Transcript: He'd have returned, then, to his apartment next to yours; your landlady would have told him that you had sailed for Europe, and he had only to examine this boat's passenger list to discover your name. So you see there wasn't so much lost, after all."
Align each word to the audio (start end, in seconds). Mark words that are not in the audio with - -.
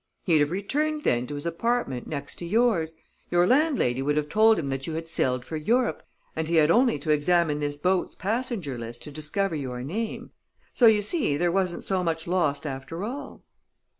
He'd 0.23 0.39
have 0.39 0.49
returned, 0.49 1.03
then, 1.03 1.27
to 1.27 1.35
his 1.35 1.45
apartment 1.45 2.07
next 2.07 2.37
to 2.37 2.45
yours; 2.47 2.95
your 3.29 3.45
landlady 3.45 4.01
would 4.01 4.17
have 4.17 4.29
told 4.29 4.57
him 4.57 4.69
that 4.69 4.87
you 4.87 4.95
had 4.95 5.07
sailed 5.07 5.45
for 5.45 5.57
Europe, 5.57 6.01
and 6.35 6.49
he 6.49 6.55
had 6.55 6.71
only 6.71 6.97
to 6.97 7.11
examine 7.11 7.59
this 7.59 7.77
boat's 7.77 8.15
passenger 8.15 8.79
list 8.79 9.03
to 9.03 9.11
discover 9.11 9.53
your 9.55 9.83
name. 9.83 10.31
So 10.73 10.87
you 10.87 11.03
see 11.03 11.37
there 11.37 11.51
wasn't 11.51 11.83
so 11.83 12.03
much 12.03 12.25
lost, 12.25 12.65
after 12.65 13.03
all." 13.03 13.43